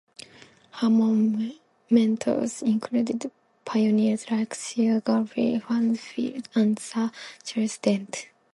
[0.71, 0.89] Her
[1.91, 3.29] mentors included
[3.65, 7.11] pioneers like Sir Godfrey Hounsfield and Sir
[7.45, 8.29] Charles Dent.